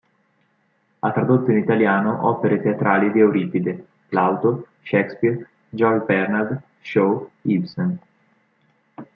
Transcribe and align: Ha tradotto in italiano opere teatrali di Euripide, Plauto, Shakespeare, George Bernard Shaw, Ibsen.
Ha 1.01 1.11
tradotto 1.11 1.51
in 1.51 1.59
italiano 1.59 2.27
opere 2.27 2.59
teatrali 2.59 3.11
di 3.11 3.19
Euripide, 3.19 3.85
Plauto, 4.09 4.65
Shakespeare, 4.81 5.47
George 5.69 6.05
Bernard 6.07 6.59
Shaw, 6.81 7.29
Ibsen. 7.43 7.99